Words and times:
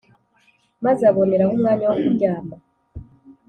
maze 0.85 1.01
aboneraho 1.11 1.51
umwanya 1.53 1.85
wo 1.89 1.95
kuryama, 2.01 2.55